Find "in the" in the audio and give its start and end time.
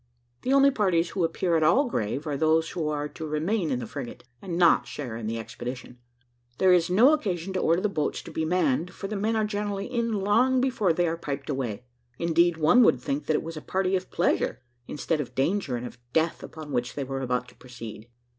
3.69-3.85, 5.15-5.37